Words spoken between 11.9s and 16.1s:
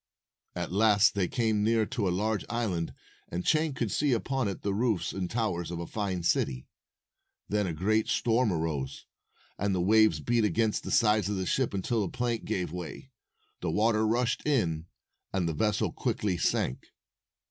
a plank gave way. The water rushed in, and the vessel